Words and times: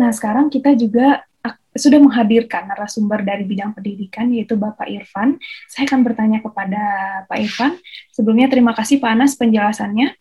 Nah, 0.00 0.12
sekarang 0.12 0.52
kita 0.52 0.76
juga 0.76 1.24
sudah 1.72 1.96
menghadirkan 1.96 2.68
narasumber 2.68 3.24
dari 3.24 3.48
bidang 3.48 3.72
pendidikan 3.72 4.28
yaitu 4.28 4.60
Bapak 4.60 4.88
Irfan. 4.92 5.40
Saya 5.72 5.88
akan 5.88 6.04
bertanya 6.04 6.38
kepada 6.44 6.82
Pak 7.24 7.38
Irfan. 7.40 7.72
Sebelumnya 8.12 8.52
terima 8.52 8.76
kasih 8.76 9.00
Pak 9.00 9.08
Anas 9.08 9.32
penjelasannya. 9.40 10.12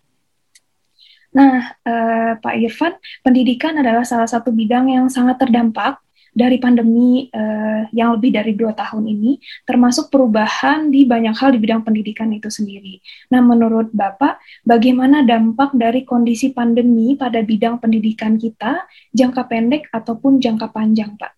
Nah, 1.32 1.76
eh, 1.88 2.32
Pak 2.40 2.56
Irfan, 2.60 2.96
pendidikan 3.24 3.76
adalah 3.79 4.04
salah 4.04 4.28
satu 4.28 4.52
bidang 4.52 4.92
yang 4.92 5.08
sangat 5.08 5.40
terdampak 5.40 5.99
dari 6.32 6.58
pandemi 6.63 7.28
eh, 7.28 7.84
yang 7.92 8.16
lebih 8.16 8.32
dari 8.32 8.56
dua 8.56 8.72
tahun 8.72 9.04
ini, 9.04 9.38
termasuk 9.68 10.08
perubahan 10.08 10.88
di 10.88 11.04
banyak 11.04 11.36
hal 11.36 11.52
di 11.52 11.60
bidang 11.60 11.84
pendidikan 11.84 12.32
itu 12.32 12.47
sendiri. 12.47 13.04
Nah, 13.29 13.44
menurut 13.44 13.92
Bapak, 13.92 14.40
bagaimana 14.64 15.28
dampak 15.28 15.76
dari 15.76 16.08
kondisi 16.08 16.55
pandemi 16.55 17.20
pada 17.20 17.44
bidang 17.44 17.84
pendidikan 17.84 18.40
kita, 18.40 18.88
jangka 19.12 19.44
pendek 19.52 19.91
ataupun 19.91 20.40
jangka 20.40 20.72
panjang, 20.72 21.20
Pak? 21.20 21.36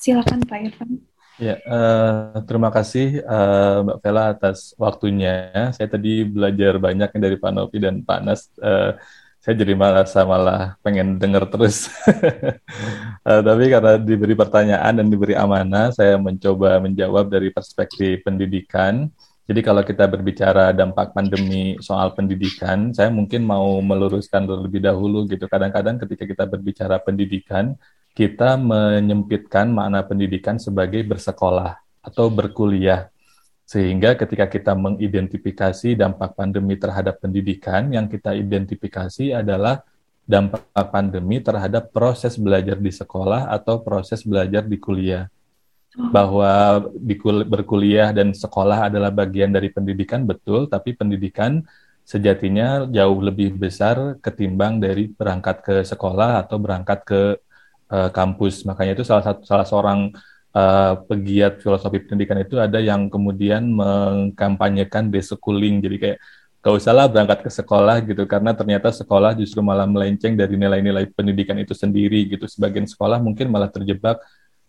Silakan, 0.00 0.40
Pak 0.44 0.58
Irfan. 0.60 0.90
Ya, 1.34 1.58
uh, 1.66 2.38
terima 2.46 2.70
kasih 2.70 3.18
uh, 3.26 3.82
Mbak 3.82 3.98
Vela 4.06 4.24
atas 4.30 4.70
waktunya. 4.78 5.50
Saya 5.74 5.90
tadi 5.90 6.22
belajar 6.22 6.78
banyak 6.78 7.10
dari 7.18 7.34
Pak 7.34 7.50
Novi 7.50 7.78
dan 7.82 8.06
Pak 8.06 8.20
Nas. 8.22 8.46
Uh, 8.54 8.94
saya 9.44 9.60
jadi 9.60 9.76
malah 9.76 10.08
malah 10.24 10.62
pengen 10.80 11.20
dengar 11.20 11.44
terus. 11.44 11.92
uh, 13.28 13.44
tapi 13.46 13.68
karena 13.68 14.00
diberi 14.00 14.32
pertanyaan 14.32 14.96
dan 14.96 15.06
diberi 15.12 15.36
amanah, 15.36 15.92
saya 15.92 16.16
mencoba 16.16 16.80
menjawab 16.80 17.28
dari 17.28 17.52
perspektif 17.52 18.24
pendidikan. 18.24 19.12
Jadi 19.44 19.60
kalau 19.60 19.84
kita 19.84 20.08
berbicara 20.08 20.72
dampak 20.72 21.12
pandemi 21.12 21.76
soal 21.84 22.16
pendidikan, 22.16 22.96
saya 22.96 23.12
mungkin 23.12 23.44
mau 23.44 23.84
meluruskan 23.84 24.48
terlebih 24.48 24.80
dahulu 24.80 25.28
gitu. 25.28 25.44
Kadang-kadang 25.44 26.00
ketika 26.00 26.24
kita 26.24 26.44
berbicara 26.48 26.96
pendidikan, 27.04 27.76
kita 28.16 28.56
menyempitkan 28.56 29.68
makna 29.68 30.00
pendidikan 30.08 30.56
sebagai 30.56 31.04
bersekolah 31.04 31.76
atau 32.00 32.32
berkuliah 32.32 33.12
sehingga 33.64 34.12
ketika 34.12 34.44
kita 34.44 34.76
mengidentifikasi 34.76 35.96
dampak 35.96 36.36
pandemi 36.36 36.76
terhadap 36.76 37.16
pendidikan, 37.16 37.88
yang 37.88 38.12
kita 38.12 38.36
identifikasi 38.36 39.32
adalah 39.32 39.80
dampak 40.24 40.64
pandemi 40.92 41.40
terhadap 41.40 41.88
proses 41.92 42.36
belajar 42.36 42.76
di 42.76 42.92
sekolah 42.92 43.48
atau 43.48 43.80
proses 43.80 44.24
belajar 44.24 44.64
di 44.68 44.76
kuliah. 44.76 45.32
Oh. 45.96 46.12
Bahwa 46.12 46.52
di 46.92 47.16
berkuliah 47.48 48.12
dan 48.12 48.36
sekolah 48.36 48.92
adalah 48.92 49.08
bagian 49.08 49.48
dari 49.48 49.72
pendidikan 49.72 50.28
betul, 50.28 50.68
tapi 50.68 50.92
pendidikan 50.92 51.64
sejatinya 52.04 52.84
jauh 52.92 53.16
lebih 53.24 53.56
besar 53.56 54.20
ketimbang 54.20 54.76
dari 54.76 55.08
berangkat 55.08 55.64
ke 55.64 55.74
sekolah 55.88 56.44
atau 56.44 56.60
berangkat 56.60 57.00
ke 57.08 57.20
uh, 57.88 58.10
kampus. 58.12 58.68
Makanya 58.68 58.92
itu 58.92 59.08
salah 59.08 59.24
satu 59.24 59.40
salah 59.48 59.64
seorang 59.64 60.12
uh, 60.54 60.92
pegiat 61.04 61.60
filosofi 61.60 62.00
pendidikan 62.06 62.38
itu 62.40 62.56
ada 62.62 62.78
yang 62.78 63.10
kemudian 63.10 63.66
mengkampanyekan 63.68 65.10
deschooling. 65.10 65.82
Jadi 65.82 65.96
kayak 66.00 66.18
gak 66.64 66.74
usahlah 66.80 67.10
berangkat 67.12 67.44
ke 67.44 67.50
sekolah 67.52 68.00
gitu 68.08 68.24
karena 68.24 68.56
ternyata 68.56 68.88
sekolah 68.88 69.36
justru 69.36 69.60
malah 69.60 69.84
melenceng 69.84 70.32
dari 70.32 70.56
nilai-nilai 70.56 71.12
pendidikan 71.12 71.58
itu 71.60 71.76
sendiri 71.76 72.24
gitu. 72.30 72.48
Sebagian 72.48 72.88
sekolah 72.88 73.20
mungkin 73.20 73.52
malah 73.52 73.68
terjebak 73.68 74.22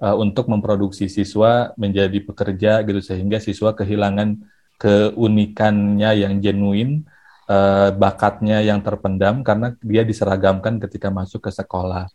uh, 0.04 0.16
untuk 0.20 0.52
memproduksi 0.52 1.08
siswa 1.08 1.72
menjadi 1.80 2.20
pekerja 2.26 2.84
gitu 2.84 3.00
sehingga 3.00 3.40
siswa 3.40 3.72
kehilangan 3.72 4.44
keunikannya 4.76 6.20
yang 6.20 6.44
genuine, 6.44 7.08
uh, 7.48 7.96
bakatnya 7.96 8.60
yang 8.60 8.84
terpendam 8.84 9.40
karena 9.40 9.72
dia 9.80 10.04
diseragamkan 10.04 10.84
ketika 10.84 11.08
masuk 11.08 11.48
ke 11.48 11.52
sekolah. 11.56 12.12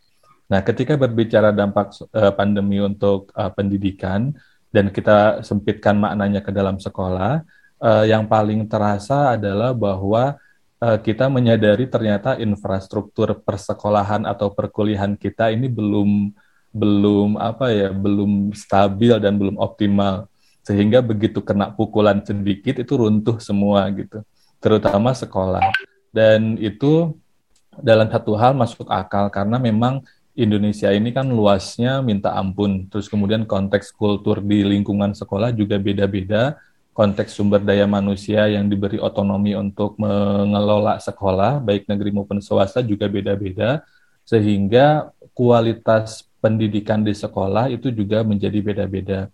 Nah, 0.50 0.60
ketika 0.66 0.98
berbicara 0.98 1.54
dampak 1.54 1.94
uh, 2.10 2.34
pandemi 2.34 2.82
untuk 2.82 3.30
uh, 3.38 3.54
pendidikan 3.54 4.34
dan 4.74 4.90
kita 4.90 5.46
sempitkan 5.46 5.94
maknanya 5.94 6.42
ke 6.42 6.50
dalam 6.50 6.82
sekolah, 6.82 7.46
uh, 7.78 8.04
yang 8.04 8.26
paling 8.26 8.66
terasa 8.66 9.38
adalah 9.38 9.70
bahwa 9.70 10.34
uh, 10.82 10.98
kita 10.98 11.30
menyadari 11.30 11.86
ternyata 11.86 12.34
infrastruktur 12.42 13.38
persekolahan 13.46 14.26
atau 14.26 14.50
perkuliahan 14.50 15.14
kita 15.14 15.54
ini 15.54 15.70
belum 15.70 16.34
belum 16.74 17.38
apa 17.38 17.70
ya, 17.70 17.94
belum 17.94 18.50
stabil 18.50 19.14
dan 19.22 19.38
belum 19.38 19.54
optimal. 19.54 20.26
Sehingga 20.66 20.98
begitu 20.98 21.40
kena 21.46 21.70
pukulan 21.70 22.26
sedikit 22.26 22.82
itu 22.82 22.92
runtuh 22.98 23.38
semua 23.38 23.86
gitu, 23.94 24.22
terutama 24.58 25.14
sekolah. 25.14 25.62
Dan 26.10 26.58
itu 26.58 27.14
dalam 27.78 28.10
satu 28.10 28.34
hal 28.34 28.52
masuk 28.52 28.90
akal 28.90 29.30
karena 29.30 29.56
memang 29.56 30.02
Indonesia 30.40 30.88
ini 30.88 31.12
kan 31.12 31.28
luasnya 31.28 32.00
minta 32.00 32.32
ampun. 32.32 32.88
Terus 32.88 33.06
kemudian 33.12 33.44
konteks 33.44 33.92
kultur 33.92 34.40
di 34.40 34.64
lingkungan 34.64 35.12
sekolah 35.12 35.52
juga 35.52 35.76
beda-beda. 35.76 36.56
Konteks 36.96 37.36
sumber 37.36 37.60
daya 37.62 37.84
manusia 37.84 38.48
yang 38.48 38.66
diberi 38.66 38.96
otonomi 38.98 39.54
untuk 39.54 40.00
mengelola 40.00 40.96
sekolah, 40.98 41.62
baik 41.62 41.86
negeri 41.86 42.10
maupun 42.10 42.40
swasta 42.40 42.80
juga 42.80 43.06
beda-beda. 43.06 43.84
Sehingga 44.24 45.12
kualitas 45.36 46.24
pendidikan 46.40 47.04
di 47.04 47.12
sekolah 47.12 47.68
itu 47.68 47.92
juga 47.92 48.24
menjadi 48.24 48.58
beda-beda. 48.64 49.28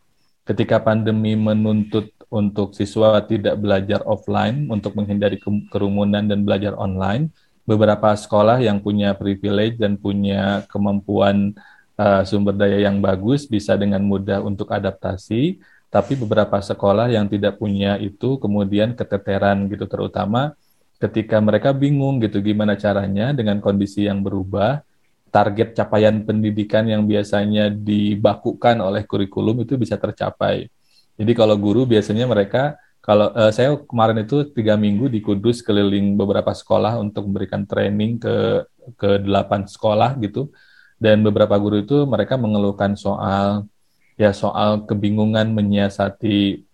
Ketika 0.46 0.78
pandemi 0.78 1.34
menuntut 1.34 2.10
untuk 2.30 2.74
siswa 2.74 3.18
tidak 3.22 3.58
belajar 3.58 4.02
offline 4.06 4.66
untuk 4.70 4.94
menghindari 4.98 5.38
kerumunan 5.70 6.26
dan 6.26 6.42
belajar 6.42 6.74
online, 6.78 7.30
beberapa 7.66 8.14
sekolah 8.14 8.62
yang 8.62 8.78
punya 8.78 9.12
privilege 9.18 9.76
dan 9.76 9.98
punya 9.98 10.62
kemampuan 10.70 11.52
uh, 11.98 12.22
sumber 12.22 12.54
daya 12.54 12.86
yang 12.86 13.02
bagus 13.02 13.44
bisa 13.44 13.74
dengan 13.74 14.00
mudah 14.06 14.40
untuk 14.40 14.70
adaptasi, 14.70 15.58
tapi 15.90 16.14
beberapa 16.14 16.62
sekolah 16.62 17.10
yang 17.10 17.26
tidak 17.26 17.58
punya 17.58 17.98
itu 17.98 18.38
kemudian 18.38 18.94
keteteran 18.94 19.66
gitu 19.66 19.90
terutama 19.90 20.54
ketika 20.96 21.36
mereka 21.42 21.76
bingung 21.76 22.22
gitu 22.24 22.40
gimana 22.40 22.78
caranya 22.78 23.36
dengan 23.36 23.60
kondisi 23.60 24.08
yang 24.08 24.24
berubah 24.24 24.80
target 25.28 25.76
capaian 25.76 26.24
pendidikan 26.24 26.88
yang 26.88 27.04
biasanya 27.04 27.68
dibakukan 27.68 28.80
oleh 28.80 29.04
kurikulum 29.04 29.68
itu 29.68 29.76
bisa 29.76 30.00
tercapai. 30.00 30.72
Jadi 31.16 31.32
kalau 31.36 31.56
guru 31.60 31.84
biasanya 31.84 32.24
mereka 32.24 32.76
kalau 33.06 33.30
uh, 33.38 33.54
saya 33.54 33.78
kemarin 33.86 34.26
itu 34.26 34.42
tiga 34.50 34.74
minggu 34.74 35.06
di 35.06 35.22
Kudus 35.22 35.62
keliling 35.62 36.18
beberapa 36.18 36.50
sekolah 36.50 36.98
untuk 36.98 37.30
memberikan 37.30 37.62
training 37.62 38.18
ke 38.18 38.66
ke 38.98 39.22
delapan 39.22 39.62
sekolah 39.62 40.18
gitu. 40.18 40.50
Dan 40.98 41.22
beberapa 41.22 41.54
guru 41.54 41.86
itu 41.86 42.02
mereka 42.02 42.34
mengeluhkan 42.34 42.98
soal 42.98 43.70
ya 44.18 44.34
soal 44.34 44.90
kebingungan 44.90 45.54
menyiasati 45.54 46.66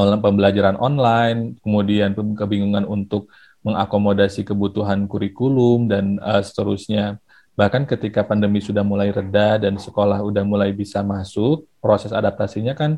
pembelajaran 0.00 0.80
online 0.80 1.60
kemudian 1.60 2.16
kebingungan 2.16 2.88
untuk 2.88 3.28
mengakomodasi 3.60 4.48
kebutuhan 4.48 5.04
kurikulum 5.04 5.92
dan 5.92 6.16
uh, 6.24 6.40
seterusnya. 6.40 7.20
Bahkan 7.52 7.84
ketika 7.84 8.24
pandemi 8.24 8.64
sudah 8.64 8.80
mulai 8.80 9.12
reda 9.12 9.60
dan 9.60 9.76
sekolah 9.76 10.24
sudah 10.24 10.40
mulai 10.40 10.72
bisa 10.72 11.04
masuk 11.04 11.68
proses 11.84 12.16
adaptasinya 12.16 12.72
kan 12.72 12.96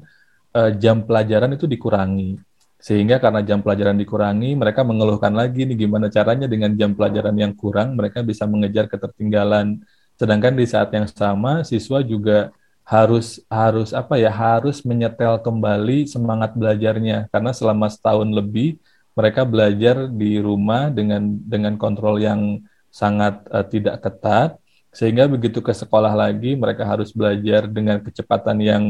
uh, 0.55 0.71
jam 0.79 1.03
pelajaran 1.03 1.59
itu 1.59 1.67
dikurangi 1.67 2.52
sehingga 2.83 3.23
karena 3.23 3.47
jam 3.47 3.63
pelajaran 3.63 3.95
dikurangi, 3.95 4.59
mereka 4.59 4.83
mengeluhkan 4.83 5.31
lagi 5.31 5.63
nih 5.63 5.87
gimana 5.87 6.11
caranya 6.11 6.51
dengan 6.51 6.75
jam 6.75 6.99
pelajaran 6.99 7.37
yang 7.39 7.55
kurang 7.55 7.95
mereka 7.95 8.27
bisa 8.27 8.43
mengejar 8.43 8.91
ketertinggalan. 8.91 9.79
Sedangkan 10.19 10.59
di 10.59 10.67
saat 10.67 10.91
yang 10.91 11.07
sama 11.07 11.63
siswa 11.63 12.03
juga 12.03 12.51
harus 12.83 13.39
harus 13.47 13.95
apa 13.95 14.19
ya 14.19 14.35
harus 14.35 14.83
menyetel 14.83 15.39
kembali 15.39 16.11
semangat 16.11 16.59
belajarnya 16.59 17.31
karena 17.31 17.55
selama 17.55 17.87
setahun 17.87 18.27
lebih 18.27 18.83
mereka 19.15 19.47
belajar 19.47 20.11
di 20.11 20.43
rumah 20.43 20.91
dengan 20.91 21.23
dengan 21.47 21.79
kontrol 21.79 22.19
yang 22.19 22.59
sangat 22.91 23.47
uh, 23.55 23.63
tidak 23.63 24.03
ketat 24.03 24.59
sehingga 24.91 25.31
begitu 25.31 25.63
ke 25.63 25.73
sekolah 25.73 26.13
lagi 26.13 26.59
mereka 26.59 26.83
harus 26.85 27.15
belajar 27.15 27.71
dengan 27.71 28.03
kecepatan 28.03 28.59
yang 28.61 28.85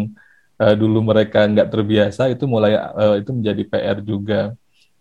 uh, 0.62 0.75
dulu 0.79 1.03
mereka 1.03 1.43
nggak 1.50 1.69
terbiasa 1.69 2.31
itu 2.31 2.47
mulai 2.47 2.79
uh, 2.79 3.19
itu 3.19 3.31
menjadi 3.35 3.62
PR 3.67 3.99
juga. 3.99 4.55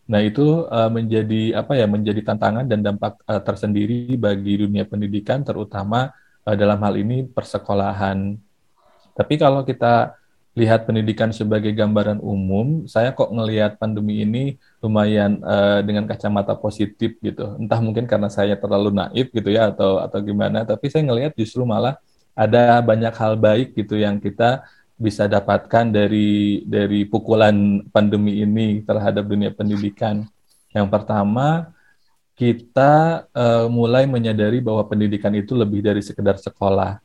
Nah 0.09 0.19
itu 0.25 0.65
uh, 0.67 0.89
menjadi 0.89 1.61
apa 1.61 1.77
ya 1.77 1.85
menjadi 1.85 2.21
tantangan 2.25 2.65
dan 2.65 2.81
dampak 2.81 3.21
uh, 3.29 3.39
tersendiri 3.39 4.17
bagi 4.17 4.65
dunia 4.65 4.83
pendidikan 4.89 5.45
terutama 5.45 6.09
uh, 6.43 6.55
dalam 6.57 6.81
hal 6.81 6.97
ini 6.97 7.29
persekolahan. 7.29 8.35
Tapi 9.13 9.33
kalau 9.37 9.61
kita 9.61 10.17
lihat 10.51 10.83
pendidikan 10.83 11.31
sebagai 11.31 11.71
gambaran 11.71 12.19
umum, 12.19 12.83
saya 12.83 13.15
kok 13.15 13.31
ngelihat 13.31 13.79
pandemi 13.79 14.27
ini 14.27 14.59
lumayan 14.83 15.39
uh, 15.47 15.79
dengan 15.79 16.03
kacamata 16.03 16.59
positif 16.59 17.15
gitu. 17.23 17.55
Entah 17.55 17.79
mungkin 17.79 18.03
karena 18.03 18.27
saya 18.27 18.59
terlalu 18.59 18.91
naif 18.91 19.31
gitu 19.31 19.47
ya 19.47 19.71
atau 19.71 20.03
atau 20.03 20.19
gimana, 20.19 20.67
tapi 20.67 20.91
saya 20.91 21.07
ngelihat 21.07 21.39
justru 21.39 21.63
malah 21.63 21.95
ada 22.35 22.79
banyak 22.83 23.15
hal 23.15 23.39
baik 23.39 23.75
gitu 23.79 23.95
yang 23.99 24.19
kita 24.19 24.63
bisa 25.01 25.25
dapatkan 25.25 25.89
dari 25.89 26.61
dari 26.69 27.09
pukulan 27.09 27.81
pandemi 27.89 28.45
ini 28.45 28.85
terhadap 28.85 29.25
dunia 29.25 29.49
pendidikan. 29.49 30.29
Yang 30.69 30.87
pertama, 30.93 31.73
kita 32.37 33.25
uh, 33.33 33.65
mulai 33.65 34.05
menyadari 34.05 34.61
bahwa 34.61 34.85
pendidikan 34.85 35.33
itu 35.33 35.57
lebih 35.57 35.81
dari 35.81 36.05
sekedar 36.05 36.37
sekolah. 36.37 37.01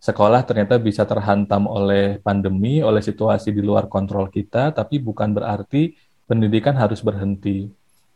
Sekolah 0.00 0.40
ternyata 0.44 0.76
bisa 0.80 1.04
terhantam 1.04 1.64
oleh 1.68 2.20
pandemi, 2.20 2.80
oleh 2.84 3.00
situasi 3.00 3.52
di 3.52 3.64
luar 3.64 3.88
kontrol 3.88 4.28
kita, 4.28 4.72
tapi 4.72 5.00
bukan 5.00 5.32
berarti 5.32 5.96
pendidikan 6.28 6.76
harus 6.76 7.00
berhenti. 7.00 7.68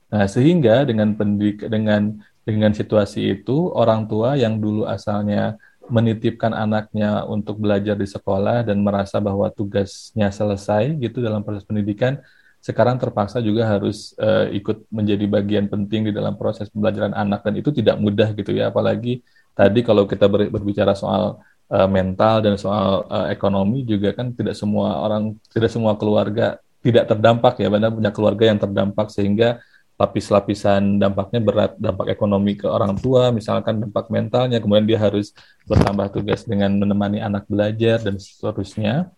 Nah, 0.08 0.24
sehingga 0.24 0.88
dengan 0.88 1.12
pendidik 1.16 1.68
dengan 1.68 2.16
dengan 2.44 2.72
situasi 2.72 3.40
itu 3.40 3.72
orang 3.76 4.08
tua 4.08 4.36
yang 4.40 4.56
dulu 4.56 4.88
asalnya 4.88 5.60
menitipkan 5.88 6.52
anaknya 6.52 7.24
untuk 7.24 7.60
belajar 7.60 7.96
di 7.96 8.06
sekolah 8.08 8.64
dan 8.64 8.80
merasa 8.80 9.18
bahwa 9.18 9.48
tugasnya 9.52 10.28
selesai 10.28 10.96
gitu 11.00 11.24
dalam 11.24 11.42
proses 11.42 11.64
pendidikan 11.64 12.20
sekarang 12.58 12.98
terpaksa 12.98 13.38
juga 13.38 13.70
harus 13.70 14.12
uh, 14.18 14.50
ikut 14.50 14.90
menjadi 14.90 15.24
bagian 15.30 15.70
penting 15.70 16.10
di 16.10 16.12
dalam 16.12 16.34
proses 16.34 16.66
pembelajaran 16.68 17.14
anak. 17.14 17.46
Dan 17.46 17.54
itu 17.62 17.70
tidak 17.70 17.96
mudah 18.02 18.34
gitu 18.34 18.50
ya 18.50 18.74
apalagi 18.74 19.22
tadi 19.54 19.80
kalau 19.86 20.04
kita 20.10 20.26
ber, 20.26 20.50
berbicara 20.50 20.92
soal 20.98 21.38
uh, 21.70 21.88
mental 21.88 22.42
dan 22.42 22.54
soal 22.58 23.06
uh, 23.06 23.26
ekonomi 23.30 23.86
juga 23.86 24.10
kan 24.14 24.34
tidak 24.34 24.58
semua 24.58 24.98
orang 25.02 25.38
tidak 25.50 25.70
semua 25.70 25.94
keluarga 25.94 26.58
tidak 26.82 27.10
terdampak 27.10 27.58
ya 27.58 27.68
banyak 27.70 27.90
banyak 27.90 28.14
keluarga 28.14 28.44
yang 28.54 28.58
terdampak 28.58 29.06
sehingga 29.10 29.58
lapis-lapisan 29.98 31.02
dampaknya 31.02 31.40
berat, 31.42 31.72
dampak 31.74 32.14
ekonomi 32.14 32.54
ke 32.54 32.70
orang 32.70 32.94
tua, 32.94 33.34
misalkan 33.34 33.82
dampak 33.82 34.06
mentalnya, 34.14 34.62
kemudian 34.62 34.86
dia 34.86 34.98
harus 35.02 35.34
bertambah 35.66 36.14
tugas 36.14 36.46
dengan 36.46 36.70
menemani 36.78 37.18
anak 37.18 37.50
belajar 37.50 37.98
dan 38.06 38.14
seterusnya. 38.14 39.10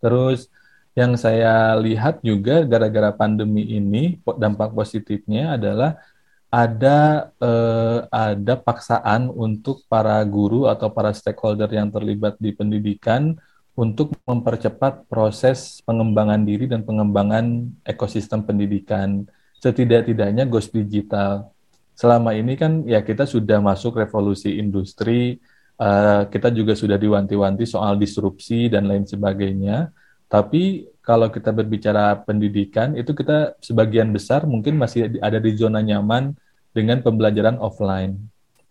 Terus 0.00 0.48
yang 0.96 1.20
saya 1.20 1.76
lihat 1.76 2.24
juga 2.24 2.64
gara-gara 2.64 3.12
pandemi 3.12 3.76
ini 3.76 4.18
dampak 4.24 4.72
positifnya 4.72 5.60
adalah 5.60 6.00
ada 6.50 7.30
eh, 7.38 7.98
ada 8.10 8.54
paksaan 8.58 9.30
untuk 9.30 9.86
para 9.86 10.18
guru 10.26 10.66
atau 10.66 10.90
para 10.90 11.14
stakeholder 11.14 11.70
yang 11.70 11.92
terlibat 11.94 12.34
di 12.42 12.50
pendidikan 12.50 13.38
untuk 13.78 14.16
mempercepat 14.26 15.06
proses 15.06 15.78
pengembangan 15.86 16.42
diri 16.42 16.66
dan 16.66 16.82
pengembangan 16.82 17.70
ekosistem 17.86 18.42
pendidikan 18.42 19.30
setidak-tidaknya 19.60 20.48
ghost 20.48 20.72
digital. 20.72 21.52
Selama 21.92 22.32
ini 22.32 22.56
kan 22.56 22.82
ya 22.88 23.04
kita 23.04 23.28
sudah 23.28 23.60
masuk 23.60 24.00
revolusi 24.00 24.56
industri, 24.56 25.36
uh, 25.76 26.24
kita 26.32 26.48
juga 26.48 26.72
sudah 26.72 26.96
diwanti-wanti 26.96 27.68
soal 27.68 28.00
disrupsi 28.00 28.72
dan 28.72 28.88
lain 28.88 29.04
sebagainya. 29.04 29.92
Tapi 30.30 30.88
kalau 31.04 31.28
kita 31.28 31.50
berbicara 31.52 32.22
pendidikan, 32.24 32.96
itu 32.96 33.12
kita 33.12 33.58
sebagian 33.60 34.08
besar 34.14 34.48
mungkin 34.48 34.80
masih 34.80 35.20
ada 35.20 35.36
di 35.42 35.52
zona 35.58 35.84
nyaman 35.84 36.32
dengan 36.72 37.04
pembelajaran 37.04 37.60
offline. 37.60 38.16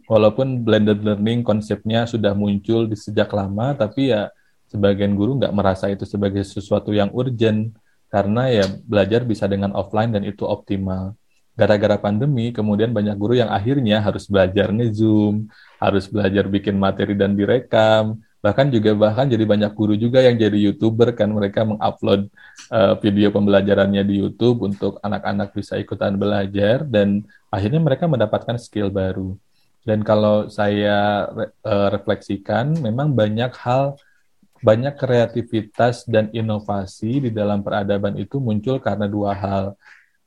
Walaupun 0.10 0.66
blended 0.66 1.06
learning 1.06 1.46
konsepnya 1.46 2.10
sudah 2.10 2.34
muncul 2.34 2.90
di 2.90 2.98
sejak 2.98 3.30
lama, 3.30 3.78
tapi 3.78 4.10
ya 4.10 4.34
sebagian 4.72 5.14
guru 5.14 5.38
nggak 5.38 5.54
merasa 5.54 5.86
itu 5.92 6.08
sebagai 6.08 6.42
sesuatu 6.42 6.90
yang 6.90 7.14
urgent 7.14 7.78
karena 8.10 8.50
ya 8.50 8.66
belajar 8.86 9.22
bisa 9.24 9.46
dengan 9.46 9.72
offline 9.78 10.12
dan 10.14 10.26
itu 10.26 10.44
optimal. 10.46 11.14
Gara-gara 11.54 12.00
pandemi, 12.00 12.56
kemudian 12.56 12.90
banyak 12.96 13.16
guru 13.20 13.36
yang 13.36 13.52
akhirnya 13.52 14.00
harus 14.00 14.26
belajar 14.32 14.72
nge-zoom, 14.72 15.52
harus 15.78 16.08
belajar 16.08 16.48
bikin 16.48 16.80
materi 16.80 17.14
dan 17.20 17.36
direkam, 17.36 18.24
bahkan 18.40 18.72
juga 18.72 18.96
bahkan 18.96 19.28
jadi 19.28 19.44
banyak 19.44 19.72
guru 19.76 20.00
juga 20.00 20.24
yang 20.24 20.40
jadi 20.40 20.56
youtuber 20.56 21.12
kan 21.12 21.28
mereka 21.28 21.68
mengupload 21.68 22.32
uh, 22.72 22.96
video 23.04 23.30
pembelajarannya 23.36 24.04
di 24.08 24.24
YouTube 24.24 24.64
untuk 24.64 25.04
anak-anak 25.04 25.52
bisa 25.52 25.76
ikutan 25.76 26.16
belajar 26.16 26.88
dan 26.88 27.28
akhirnya 27.52 27.84
mereka 27.84 28.08
mendapatkan 28.08 28.56
skill 28.56 28.88
baru. 28.88 29.36
Dan 29.84 30.04
kalau 30.08 30.48
saya 30.48 31.28
re 31.32 31.46
uh, 31.68 31.88
refleksikan, 31.92 32.80
memang 32.80 33.12
banyak 33.12 33.52
hal 33.60 34.00
banyak 34.60 34.94
kreativitas 35.00 36.04
dan 36.04 36.28
inovasi 36.36 37.28
di 37.28 37.32
dalam 37.32 37.64
peradaban 37.64 38.16
itu 38.20 38.38
muncul 38.44 38.78
karena 38.84 39.08
dua 39.08 39.32
hal. 39.36 39.66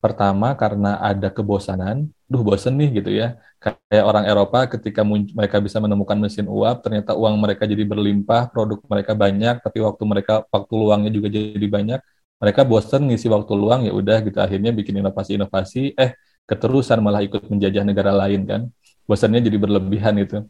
Pertama 0.02 0.58
karena 0.58 0.98
ada 0.98 1.30
kebosanan, 1.30 2.10
duh 2.26 2.42
bosen 2.42 2.74
nih 2.74 2.90
gitu 2.98 3.10
ya. 3.14 3.38
Kayak 3.62 4.02
orang 4.02 4.24
Eropa 4.26 4.66
ketika 4.66 5.06
mereka 5.06 5.62
bisa 5.62 5.78
menemukan 5.78 6.18
mesin 6.18 6.50
uap, 6.50 6.82
ternyata 6.82 7.14
uang 7.14 7.38
mereka 7.38 7.70
jadi 7.70 7.86
berlimpah, 7.86 8.50
produk 8.50 8.82
mereka 8.90 9.14
banyak, 9.14 9.62
tapi 9.62 9.78
waktu 9.78 10.02
mereka 10.02 10.42
waktu 10.50 10.72
luangnya 10.74 11.10
juga 11.14 11.28
jadi 11.30 11.68
banyak. 11.70 12.00
Mereka 12.42 12.66
bosen 12.66 13.06
ngisi 13.06 13.30
waktu 13.30 13.52
luang 13.54 13.86
ya 13.86 13.94
udah 13.94 14.18
gitu 14.26 14.42
akhirnya 14.42 14.74
bikin 14.74 14.98
inovasi-inovasi, 14.98 15.94
eh 15.94 16.18
keterusan 16.50 16.98
malah 16.98 17.22
ikut 17.22 17.46
menjajah 17.46 17.86
negara 17.86 18.10
lain 18.10 18.42
kan. 18.50 18.60
Bosannya 19.06 19.38
jadi 19.46 19.58
berlebihan 19.62 20.18
itu. 20.18 20.42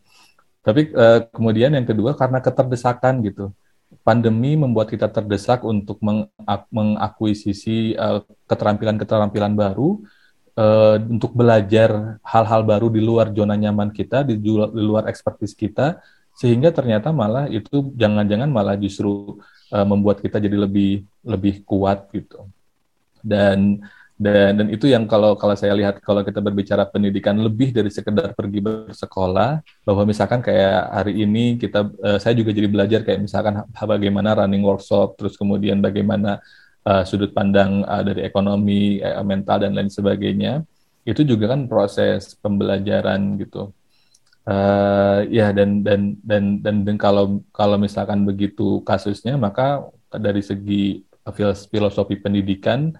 Tapi 0.64 0.94
eh, 0.96 1.20
kemudian 1.28 1.76
yang 1.76 1.84
kedua 1.84 2.16
karena 2.16 2.40
keterdesakan 2.40 3.20
gitu 3.26 3.52
pandemi 4.02 4.58
membuat 4.58 4.90
kita 4.90 5.06
terdesak 5.06 5.62
untuk 5.62 6.02
mengakuisisi 6.70 7.94
uh, 7.94 8.22
keterampilan-keterampilan 8.50 9.54
baru 9.54 10.02
uh, 10.58 10.96
untuk 10.98 11.32
belajar 11.38 12.18
hal-hal 12.26 12.62
baru 12.66 12.90
di 12.90 13.00
luar 13.00 13.30
zona 13.30 13.54
nyaman 13.54 13.94
kita, 13.94 14.26
di, 14.26 14.38
di 14.38 14.50
luar 14.74 15.06
ekspertis 15.06 15.54
kita, 15.54 16.02
sehingga 16.34 16.74
ternyata 16.74 17.14
malah 17.14 17.46
itu 17.46 17.94
jangan-jangan 17.94 18.50
malah 18.50 18.74
justru 18.74 19.38
uh, 19.70 19.86
membuat 19.86 20.18
kita 20.18 20.42
jadi 20.42 20.56
lebih 20.66 21.06
lebih 21.22 21.62
kuat 21.62 22.10
gitu. 22.10 22.50
Dan 23.22 23.86
dan 24.16 24.54
dan 24.60 24.66
itu 24.70 24.86
yang 24.86 25.08
kalau 25.08 25.34
kalau 25.34 25.56
saya 25.58 25.72
lihat 25.74 25.98
kalau 26.04 26.22
kita 26.22 26.38
berbicara 26.38 26.86
pendidikan 26.86 27.34
lebih 27.40 27.72
dari 27.74 27.88
sekedar 27.88 28.36
pergi 28.36 28.60
bersekolah 28.60 29.64
bahwa 29.82 30.02
misalkan 30.04 30.44
kayak 30.44 30.92
hari 30.92 31.24
ini 31.24 31.56
kita 31.58 31.90
uh, 32.00 32.18
saya 32.20 32.36
juga 32.36 32.54
jadi 32.54 32.68
belajar 32.68 33.00
kayak 33.02 33.24
misalkan 33.24 33.64
bagaimana 33.72 34.44
running 34.44 34.62
workshop 34.62 35.16
terus 35.18 35.34
kemudian 35.34 35.80
bagaimana 35.80 36.38
uh, 36.86 37.02
sudut 37.06 37.30
pandang 37.30 37.86
uh, 37.86 38.02
dari 38.02 38.26
ekonomi 38.26 38.98
uh, 39.02 39.22
mental 39.22 39.62
dan 39.62 39.74
lain 39.74 39.90
sebagainya. 39.90 40.62
Itu 41.02 41.26
juga 41.26 41.50
kan 41.50 41.66
proses 41.66 42.38
pembelajaran 42.38 43.38
gitu. 43.42 43.74
Uh, 44.42 45.22
ya 45.30 45.54
dan 45.54 45.86
dan 45.86 46.18
dan 46.26 46.58
dan, 46.58 46.82
dan 46.82 46.96
kalau 46.98 47.46
kalau 47.54 47.78
misalkan 47.78 48.26
begitu 48.26 48.82
kasusnya 48.82 49.38
maka 49.38 49.86
dari 50.10 50.42
segi 50.42 51.06
filosofi 51.70 52.18
pendidikan 52.18 52.90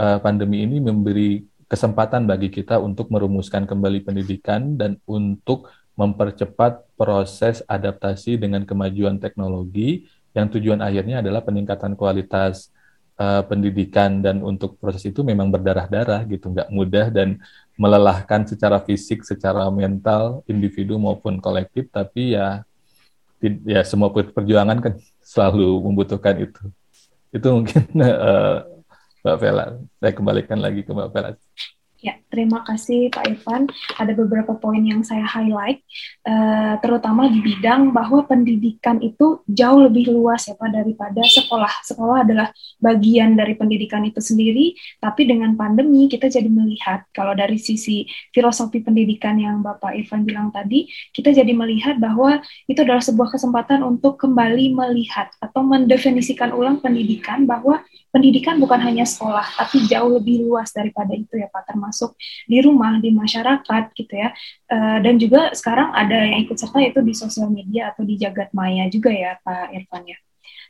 uh, 0.00 0.18
pandemi 0.24 0.64
ini 0.64 0.80
memberi 0.80 1.44
kesempatan 1.68 2.24
bagi 2.24 2.48
kita 2.48 2.80
untuk 2.80 3.12
merumuskan 3.12 3.68
kembali 3.68 4.02
pendidikan 4.02 4.74
dan 4.74 4.96
untuk 5.04 5.68
mempercepat 5.94 6.88
proses 6.96 7.60
adaptasi 7.68 8.40
dengan 8.40 8.64
kemajuan 8.64 9.20
teknologi 9.20 10.08
yang 10.32 10.48
tujuan 10.48 10.80
akhirnya 10.80 11.20
adalah 11.20 11.44
peningkatan 11.44 11.92
kualitas 11.94 12.72
uh, 13.20 13.44
pendidikan 13.44 14.24
dan 14.24 14.40
untuk 14.40 14.80
proses 14.80 15.04
itu 15.04 15.20
memang 15.20 15.52
berdarah-darah 15.52 16.24
gitu 16.26 16.50
nggak 16.50 16.72
mudah 16.72 17.06
dan 17.12 17.36
melelahkan 17.76 18.48
secara 18.48 18.80
fisik 18.80 19.22
secara 19.22 19.68
mental 19.68 20.40
individu 20.48 20.96
maupun 20.96 21.38
kolektif 21.38 21.86
tapi 21.92 22.34
ya 22.34 22.64
ya 23.64 23.80
semua 23.84 24.08
perjuangan 24.12 24.78
kan 24.80 24.94
selalu 25.30 25.68
membutuhkan 25.84 26.36
itu. 26.40 26.62
Itu 27.30 27.46
mungkin 27.60 27.84
uh, 28.00 28.64
Mbak 29.24 29.36
Vela. 29.40 29.66
Saya 30.00 30.12
kembalikan 30.16 30.58
lagi 30.60 30.80
ke 30.84 30.90
Mbak 30.92 31.10
Vela. 31.12 31.30
Ya, 32.00 32.16
terima 32.32 32.64
kasih 32.64 33.12
Pak 33.12 33.28
Irfan. 33.28 33.68
Ada 34.00 34.16
beberapa 34.16 34.56
poin 34.56 34.80
yang 34.80 35.04
saya 35.04 35.20
highlight, 35.20 35.84
uh, 36.24 36.80
terutama 36.80 37.28
di 37.28 37.44
bidang 37.44 37.92
bahwa 37.92 38.24
pendidikan 38.24 38.96
itu 39.04 39.44
jauh 39.44 39.84
lebih 39.84 40.08
luas 40.08 40.48
ya 40.48 40.56
Pak 40.56 40.72
daripada 40.72 41.20
sekolah. 41.20 41.68
Sekolah 41.84 42.24
adalah 42.24 42.48
bagian 42.80 43.36
dari 43.36 43.52
pendidikan 43.52 44.00
itu 44.08 44.16
sendiri, 44.16 44.72
tapi 44.96 45.28
dengan 45.28 45.52
pandemi 45.60 46.08
kita 46.08 46.32
jadi 46.32 46.48
melihat 46.48 47.04
kalau 47.12 47.36
dari 47.36 47.60
sisi 47.60 48.08
filosofi 48.32 48.80
pendidikan 48.80 49.36
yang 49.36 49.60
Bapak 49.60 49.92
Irfan 49.92 50.24
bilang 50.24 50.48
tadi, 50.56 50.88
kita 51.12 51.36
jadi 51.36 51.52
melihat 51.52 52.00
bahwa 52.00 52.40
itu 52.64 52.80
adalah 52.80 53.04
sebuah 53.04 53.28
kesempatan 53.36 53.84
untuk 53.84 54.16
kembali 54.16 54.72
melihat 54.72 55.28
atau 55.44 55.60
mendefinisikan 55.60 56.56
ulang 56.56 56.80
pendidikan 56.80 57.44
bahwa 57.44 57.84
pendidikan 58.10 58.58
bukan 58.58 58.78
hanya 58.82 59.06
sekolah, 59.06 59.46
tapi 59.56 59.86
jauh 59.86 60.18
lebih 60.18 60.46
luas 60.46 60.70
daripada 60.74 61.14
itu 61.14 61.38
ya 61.38 61.46
Pak, 61.50 61.70
termasuk 61.70 62.18
di 62.46 62.58
rumah, 62.62 62.98
di 62.98 63.14
masyarakat 63.14 63.84
gitu 63.94 64.14
ya. 64.14 64.34
Uh, 64.70 64.98
dan 65.02 65.16
juga 65.16 65.54
sekarang 65.54 65.94
ada 65.94 66.26
yang 66.26 66.46
ikut 66.46 66.58
serta 66.58 66.78
itu 66.82 67.00
di 67.02 67.14
sosial 67.14 67.48
media 67.50 67.94
atau 67.94 68.02
di 68.02 68.18
jagat 68.18 68.50
maya 68.50 68.90
juga 68.90 69.10
ya 69.14 69.38
Pak 69.42 69.74
Irfan 69.74 70.04
ya. 70.10 70.18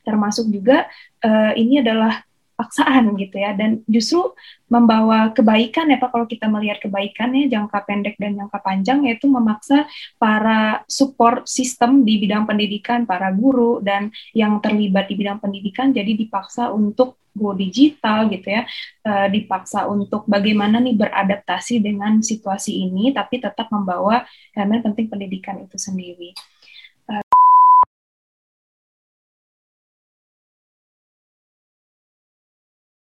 Termasuk 0.05 0.49
juga 0.49 0.89
uh, 1.25 1.53
ini 1.57 1.81
adalah 1.81 2.25
paksaan 2.61 3.17
gitu 3.17 3.41
ya 3.41 3.57
dan 3.57 3.81
justru 3.89 4.37
membawa 4.69 5.33
kebaikan 5.33 5.89
ya 5.89 5.97
Pak 5.97 6.13
kalau 6.13 6.29
kita 6.29 6.45
melihat 6.53 6.85
kebaikannya 6.85 7.49
jangka 7.49 7.89
pendek 7.89 8.21
dan 8.21 8.37
jangka 8.37 8.61
panjang 8.61 9.09
yaitu 9.09 9.25
memaksa 9.33 9.89
para 10.21 10.85
support 10.85 11.49
system 11.49 12.05
di 12.05 12.21
bidang 12.21 12.45
pendidikan 12.45 13.09
para 13.09 13.33
guru 13.33 13.81
dan 13.81 14.13
yang 14.37 14.61
terlibat 14.61 15.09
di 15.09 15.17
bidang 15.17 15.41
pendidikan 15.41 15.97
jadi 15.97 16.13
dipaksa 16.13 16.69
untuk 16.69 17.17
go 17.31 17.55
digital 17.55 18.27
gitu 18.29 18.47
ya 18.51 18.63
uh, 19.07 19.27
dipaksa 19.31 19.87
untuk 19.87 20.27
bagaimana 20.27 20.83
nih 20.83 20.99
beradaptasi 20.99 21.79
dengan 21.81 22.21
situasi 22.21 22.91
ini 22.91 23.15
tapi 23.15 23.39
tetap 23.39 23.71
membawa 23.71 24.27
elemen 24.53 24.83
penting 24.83 25.07
pendidikan 25.07 25.63
itu 25.63 25.79
sendiri. 25.79 26.35
Uh, 27.07 27.40